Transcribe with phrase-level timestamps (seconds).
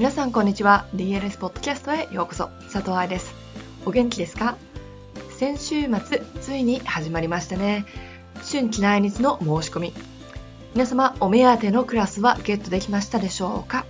[0.00, 0.86] 皆さんこんにちは。
[0.94, 2.48] DLS ポッドキャストへようこそ。
[2.72, 3.34] 佐藤愛です。
[3.84, 4.56] お元気ですか？
[5.36, 7.84] 先週末ついに始まりましたね。
[8.50, 9.92] 春季内日の申し込み。
[10.72, 13.84] 皆様お目当てのクラスはゲットできましたでしょうか？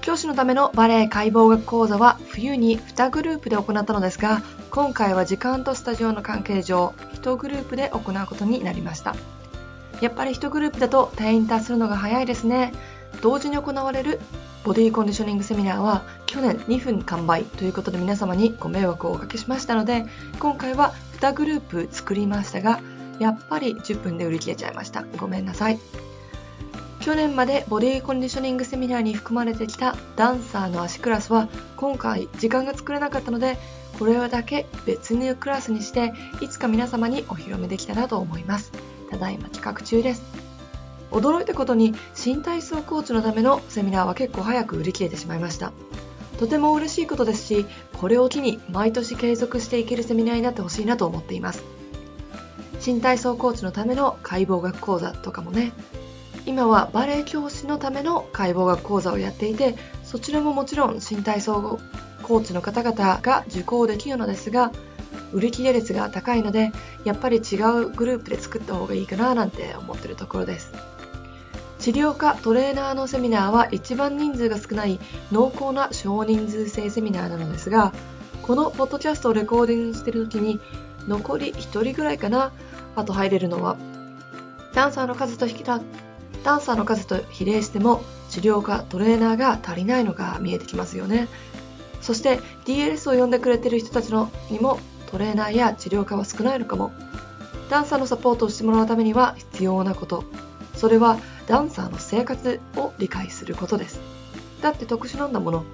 [0.00, 9.16] 教師のためのバレエ解剖学講座は冬に2グループで行ったのですが今回は時間とスタジオの関係上1グループで行うことになりました。
[10.00, 12.72] やっぱり1グループだと定員達するのが早いですね。
[13.22, 14.20] 同時に行われる
[14.64, 20.06] ボディコンディショニングセミナーは去年2分完売ということで皆様にご迷惑をおかけしましたので
[20.38, 22.80] 今回は2グループ作りましたが
[23.18, 25.04] やっぱり10分で売り切れちゃいました。
[25.16, 25.78] ごめんなさい。
[27.00, 33.56] 去年までボディコンディショニングセミナーに含まれてきたダンサーの足クラスは今回時間が作れなかったので
[33.98, 38.72] これだけ別のクラスにしていつか皆様にお披露目できたらと思います。
[39.10, 40.37] ただいま企画中です。
[41.10, 45.72] 驚いたことに新体操コーチのためのセミナーは結構早く売り切れてしまいました。
[46.38, 47.66] とても嬉しいことですし
[47.98, 51.62] これを機に毎年継続していけるセミナーになってほしいなと思っています。
[52.80, 55.72] 新体操コーチのための解剖学講座とかもね。
[56.46, 61.78] 今はバレエ教師のための解剖学講座をやっていてそちらももちろん新体操
[62.22, 64.72] コーチの方々が受講できるのですが
[65.32, 66.72] 売り切れ率が高いので
[67.04, 70.72] やっぱり違うグループで作った方がいいかななんて思ってるところです。
[71.88, 75.00] 治療科トレーナーのセミナーは一番人数が少ない
[75.32, 77.94] 濃厚な少人数制セミナーなのですが
[78.42, 80.60] このポッドキャストをレコーディングしてる時に
[81.06, 82.52] 残り1人ぐらいかな。
[82.94, 83.78] あと入れるのは
[84.74, 85.80] ダンサーの数と引きダン
[86.44, 91.26] サーの数と比例しても治療科トレーナーが足りないのが見えてきますよね。
[92.02, 94.78] そして DLS を呼んでくれてる人たちのにも
[95.10, 96.92] トレーナーや治療科は少ないのかも。
[97.70, 100.47] ダンサーのサポートをしてもらうためには必要なこと。
[100.78, 104.00] それはダンサーの生活を理解することです。
[104.62, 105.64] だって特殊なんだもの。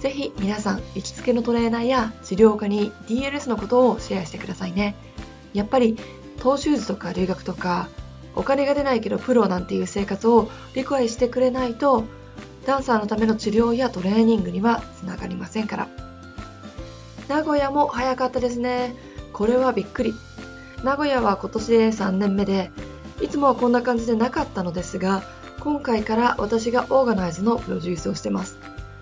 [0.00, 4.96] ぜひ皆さん行きつけのトレーナーや治療科に DLS のことをシェアしてくださいね。
[5.54, 5.96] やっぱり
[6.40, 7.88] トーシューズとか留学とか
[8.34, 12.04] お金が出ないけどプロなんていう生活を理解してくれないと
[12.66, 15.88] ダンサーのための治療やトレーニングにはつながりませんから。
[17.28, 18.96] 名古屋も早かったですね。
[19.32, 20.14] これはびっくり。
[20.82, 22.72] 名古屋は今年で3年目で
[23.22, 25.22] いつもはこんな感じでなかったのですが
[25.60, 28.58] 今回から私がオーガナイズのプロデュースをしてます。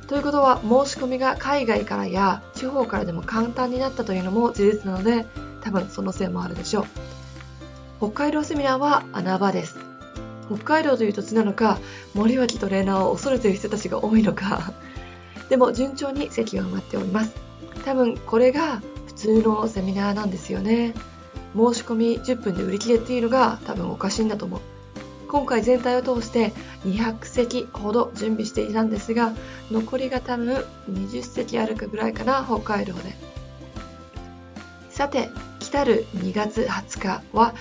[0.06, 5.24] ということは申し込みが海外からや地方からでも簡単になったというのも事実なので
[5.62, 6.86] 多分そのせいもあるでしょう。
[7.98, 9.78] 北海道セミナーは穴場です。
[10.52, 11.78] 北海道という土地なのか
[12.12, 14.72] 森脇トレーナーを恐れている人たちが多いのか。
[15.48, 17.32] でも順調に席が埋まっております。
[17.84, 20.92] 多分これが普通のセミナーなんですよね。
[21.54, 24.60] 申し込み10分で売り切れっていうのが多分おかしいんだと思う。
[25.28, 26.52] 今回全体を通して
[26.84, 29.32] 200席ほど準備していたんですが
[29.70, 33.14] 残りが多分20席あるかぐらいかな北海道で。
[34.90, 37.54] さて来たる2月20日は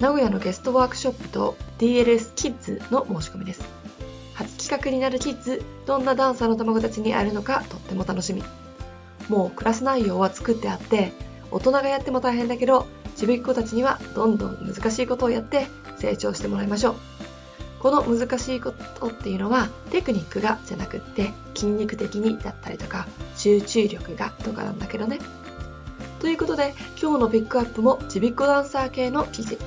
[0.00, 3.62] 名古屋のゲストワークショップと DLS キッズの申し込みです。
[4.34, 8.42] 初企画になるキッズどんなダンサーの卵たちに会えるのかとっても楽しみ。
[9.28, 11.12] もうクラス内容は作ってあって
[11.50, 15.66] 大人がやっても大変だけどちびっ子たちにはどんどん難しいことをやって
[15.96, 16.94] 成長してもらいましょう。
[17.80, 25.18] この難しいことっていうのはテクニックがじゃなくって筋肉的にだったりとか集中力がとかなんだけどね。
[26.20, 29.58] ということで今日のピックアップもちびっこダンサー系の記事。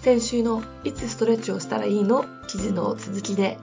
[0.00, 2.24] 先週のいつストレッチをしたらいいの？
[2.48, 3.58] 記事の続きで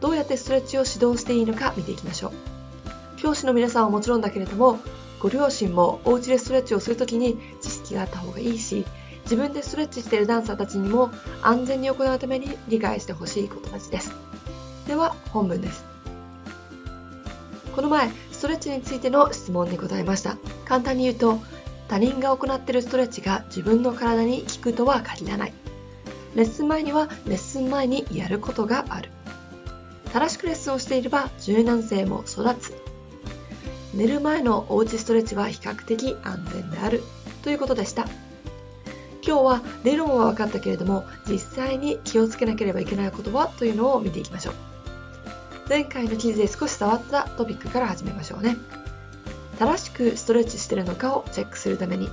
[0.00, 2.32] どうやってストレッチを指導していいのか見ていきましょう。
[3.16, 4.78] 教師の皆さんはもちろんだけれども
[5.20, 8.84] ご両親もお家でストレッチをするときに知識があった方がいいし
[9.24, 11.10] 自分でストレッチしているダンサーたちにも
[11.42, 14.12] 安全に行うために理解してほしいことたちです。
[14.88, 15.84] では本文です。
[17.76, 20.36] この前ストレッチについての質問に答えました。
[20.64, 21.38] 簡単に言うと
[21.86, 25.52] 他人が行っているストレッチが自分の体に効くとは限らない。
[26.34, 29.10] レッスン前にはレッスン前にやることがある。
[30.12, 32.79] 正しくレッスンをしていれば柔軟性も育つ。
[34.00, 37.02] 寝る前のおうちストレッチは比較的安全である
[37.42, 38.06] ということでした。
[39.22, 44.54] 今日は理論は分かったけれども実際に気をつけなければいけないことはというのを見ていきましょう。
[45.68, 48.56] 前回の記事で少し触ったトピックから始めましょうね。
[49.58, 52.08] 正しくストレッチしてるのかをチェックするために。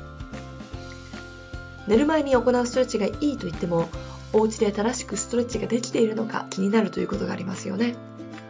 [1.88, 3.88] 寝る前に行うストレッチがいいと言っても
[4.34, 7.96] お家で正しくストレッチができているのか気になるということがありますよね。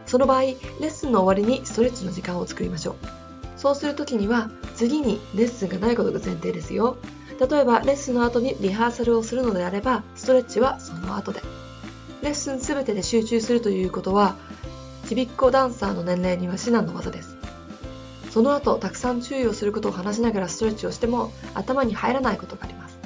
[0.07, 3.26] その場合レッスンの終わりにストレッチの時間を作りましょう。
[3.57, 6.97] そうするときには次にレッスンがないことが前提ですよ。
[7.39, 11.41] 例えばレッスンの後にリハーサルをするのであればストレッチはその後で。
[12.21, 14.35] レッスン全てで集中するということは
[15.07, 17.35] ちびっこダンサーの年齢には至難の技です。
[18.29, 22.97] その後たくさん注意をすることを話しながらストレッチをしても頭に入らないことがあります。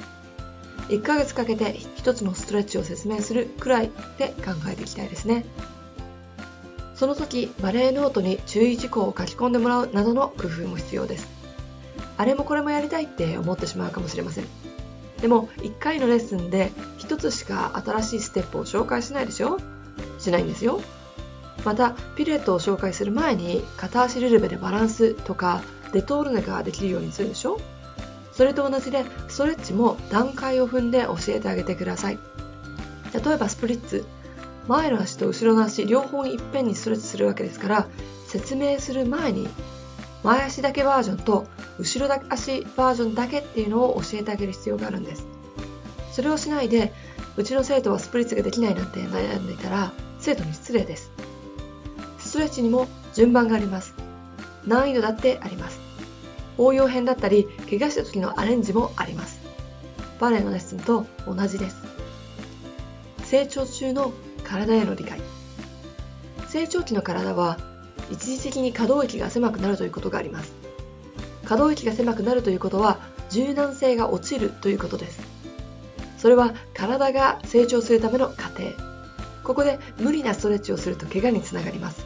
[0.88, 5.46] 1ヶ月かけて1つのストレッチを説明するくらいで考えていきたいですね。
[7.02, 11.26] その時バレエノートに注意事項を書き込んでもらうなどの工夫も必要です。
[12.16, 14.44] あれもこれもやりたいって思ってしまうかもしれません。
[15.20, 16.70] でも1回のレッスンで
[17.00, 19.58] 1つしか新しいステップを紹介しないでしょ？
[20.20, 20.80] しないんですよ。
[21.64, 25.60] またピルエットを紹介する前に片足ルルベでバランスとか
[25.92, 27.58] デトールネができるようにするでしょ？
[28.30, 32.18] それと同じでストレッチも段階を踏んで教えてあげてください。
[33.12, 34.04] 例えばスプリッツ。
[34.68, 37.88] 前の足と後ろの足両方いっぺんにストレッチするわけですから
[38.28, 39.48] 説明する前に
[40.22, 41.46] 前足だけバージョンと
[41.78, 45.26] 後ろ足バージョンだけっていうのを教えてあげる必要があるんです。
[46.12, 46.92] それをしないで
[47.36, 51.10] うちの生徒はスプリッツができないなんて悩んでいたら生徒に失礼です。
[52.18, 53.94] ストレッチにも順番があります。
[54.66, 55.80] 難易度だってあります。
[56.58, 59.40] 応用編だったり怪我した時のアレンジもあります。
[60.20, 61.76] バレエのレッスンと同じです。
[63.24, 64.12] 成長中の
[64.52, 65.18] 体への理解。
[66.48, 67.56] 成長期の体は
[68.10, 70.52] 一時的に可動域が狭くなるということがあります。
[71.46, 72.98] 可動域が狭くなるということは
[73.30, 75.22] 柔軟性が落ちるということです。
[76.18, 78.64] それは体が成長するための過程。
[79.42, 82.04] ここで無理なストレッチをすると怪我につながります。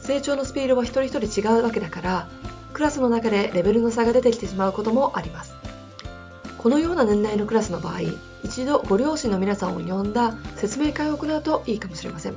[0.00, 2.28] 成長のスピードは一人一人違うわけだから
[2.72, 5.57] クラスの中でレベルの差が出てきてしまうこともあります。
[6.58, 8.00] このような年代のクラスの場合
[8.44, 12.34] 一度ご両親の皆さんを呼んだ説明会を行うといいかもしれません。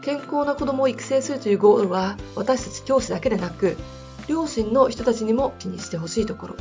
[0.00, 3.76] 健康な子供を育成するというゴールは私たち教師だけでなく
[4.26, 6.56] 両親の人たちにも気にしてほしいところ。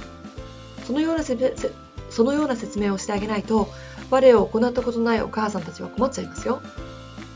[0.85, 3.69] そのようなそのような説明をしてあげないと
[4.09, 6.61] バレエを行ったことないお母さんたちは困っちゃいますよ。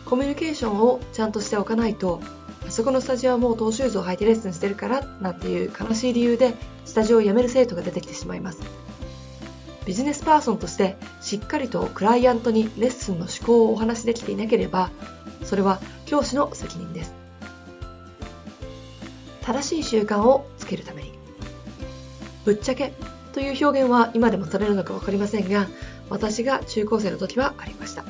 [0.06, 2.22] コミュニケーションをちゃんとしておかないと
[2.68, 6.54] あそこのスタジオはもうトーシューズを履いてレッスンしてるからなんていう悲しい理由で
[6.84, 8.85] スタジオを辞める生徒が出てきてしまいます。
[9.86, 14.90] ビジネスパーソンとしてしっかりとクライアントにレッスンの思考をお話しできていなければ
[15.44, 17.14] それは教師の責任です。
[19.42, 21.14] 正しい習慣をつけるために。
[22.46, 22.94] ぶっちゃけ
[23.34, 25.68] という表現は今でもされるのか分かりませんが
[26.10, 28.04] 私が中高生の時はありました。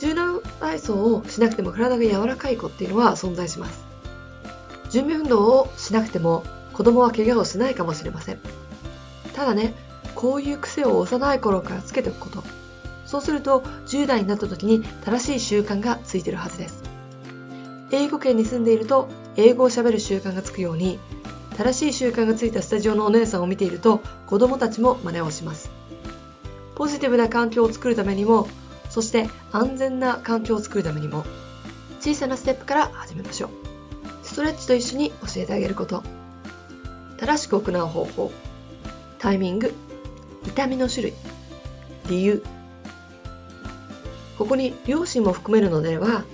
[0.00, 3.84] 柔軟体操をしなくても体が柔らかい子っていうのは存在します。
[4.90, 8.38] 準備運動をしなくても子供は怪我をしないかもしれません。
[9.34, 9.74] ただね
[10.18, 12.42] こういう癖を幼い頃からつけておくこと。
[13.06, 16.82] そうすると10代になった時に正しい習慣がついてるはずです。
[17.92, 20.98] 英語圏に住んでいると英語をしゃべる習慣がつくように
[21.56, 25.70] 正しい習慣がついたスタジオのお姉さんを見ていると子供たちも真似をします。
[26.74, 28.48] ポジティブな環境を作るためにも
[28.90, 31.24] そして安全な環境を作るためにも
[32.00, 33.50] 小さなステップから始めましょう。
[34.24, 36.02] ストレッチと一緒に教えてあげること。
[37.18, 38.32] 正しく行う方法。
[39.20, 39.72] タイミング。
[40.46, 41.14] 痛みの種類
[42.08, 42.42] 理由
[44.38, 46.24] ここに両親も含めるのでは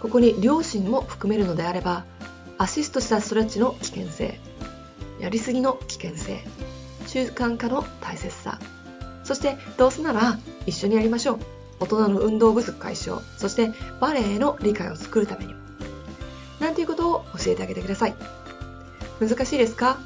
[0.00, 2.04] ここに両親も含めるのであれば
[2.58, 4.38] アシストしたストレッチの危険性
[5.20, 6.42] やりすぎの危険性
[7.06, 8.58] 習慣化の大切さ
[9.24, 11.38] そしてどうせなら一緒にやりましょう。
[11.80, 15.60] 大人の運動不足解消そしてバレエへの理解を作るためにも。
[16.60, 18.14] なんていうことを教えてあげてください。
[19.20, 19.98] 難しいですか？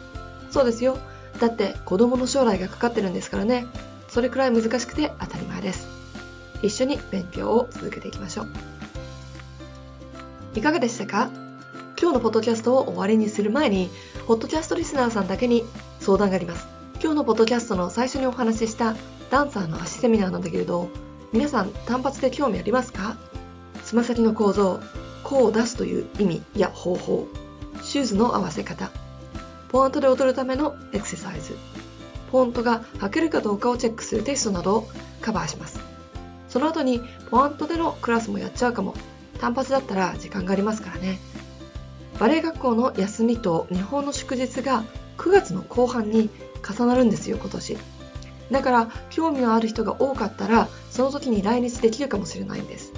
[0.50, 0.98] そうですよ。
[1.38, 3.66] だって子供の将来がかかってるんですからね。
[4.08, 5.86] それくらい難しくて当たり前です。
[6.62, 8.48] 一緒に勉強を続けていきましょう。
[10.54, 11.30] いかがでしたか？
[12.00, 13.90] 今日のポッドキャストを終わりにする前に
[14.26, 15.64] ポッドキャストリスナーさんだけに
[16.00, 16.66] 相談があります。
[17.00, 18.96] 今日のポッドキャストの最初にお話しした
[19.30, 20.88] ダンサーの足セミナーなんだけれど
[21.32, 23.16] 皆さん単発で興味ありますか？
[23.84, 24.80] つま先の構造
[25.22, 27.28] こう出すという意味や方法
[27.82, 28.90] シューズの合わせ方
[29.68, 31.56] ポワントで踊るためのエクササイズ。
[32.32, 34.88] ポントが履けるかどうかをチェックするテストなどを
[35.20, 35.80] カバーします。
[36.48, 38.94] その後にポワントでのクラスもやっちゃうかも。
[39.40, 41.18] 単発だったら時間がありますからね。
[42.18, 44.82] バレエ学校の休みと日本の祝日が
[45.16, 46.28] 9月の後半に
[46.68, 47.78] 重なるんですよ今年。
[48.50, 52.92] だから興味のある人が多かったらその時に来日できるかもしれないんです。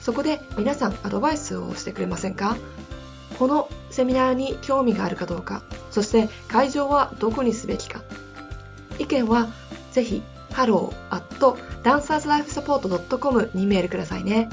[0.00, 2.56] そこで皆さんアドバイスをしてくれませんか？
[3.38, 8.00] このセミナーに興味があるかどうかそして会場はどこにすべきか。
[8.98, 9.48] 意見は
[9.92, 14.48] ぜひ hello.dancerslifesupport.com にメールくださいね。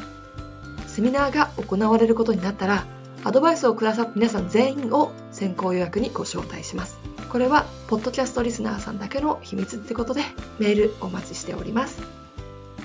[0.88, 2.86] セミナーが行われることになったら
[3.24, 6.98] アドバイスをくださった皆さん全員を先行予約にご招待します。
[7.30, 10.22] これはポッドキャストリスナーさんだけの秘密ってことで
[10.60, 12.02] メールお待ちしております。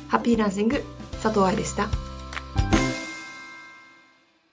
[0.09, 0.85] ハッピーランシング
[1.23, 2.06] 佐藤愛でした。